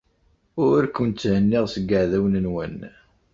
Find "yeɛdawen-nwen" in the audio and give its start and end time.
1.91-2.77